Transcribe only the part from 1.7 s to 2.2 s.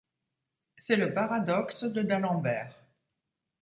de